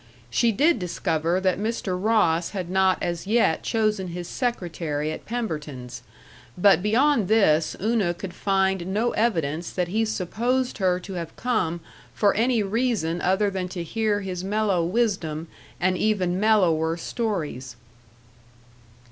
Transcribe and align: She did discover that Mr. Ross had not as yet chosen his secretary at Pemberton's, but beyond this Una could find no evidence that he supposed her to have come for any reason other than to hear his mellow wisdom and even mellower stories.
She 0.31 0.51
did 0.51 0.79
discover 0.79 1.39
that 1.41 1.59
Mr. 1.59 1.95
Ross 1.95 2.49
had 2.57 2.71
not 2.71 2.97
as 3.03 3.27
yet 3.27 3.61
chosen 3.61 4.07
his 4.07 4.27
secretary 4.27 5.11
at 5.11 5.27
Pemberton's, 5.27 6.01
but 6.57 6.81
beyond 6.81 7.27
this 7.27 7.75
Una 7.79 8.11
could 8.15 8.33
find 8.33 8.87
no 8.87 9.11
evidence 9.11 9.69
that 9.69 9.89
he 9.89 10.03
supposed 10.03 10.79
her 10.79 10.99
to 10.99 11.13
have 11.13 11.35
come 11.35 11.81
for 12.15 12.33
any 12.33 12.63
reason 12.63 13.21
other 13.21 13.51
than 13.51 13.67
to 13.69 13.83
hear 13.83 14.21
his 14.21 14.43
mellow 14.43 14.83
wisdom 14.83 15.47
and 15.79 15.95
even 15.99 16.39
mellower 16.39 16.97
stories. 16.97 17.75